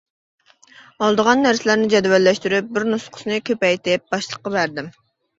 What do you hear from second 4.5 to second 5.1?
بەردىم.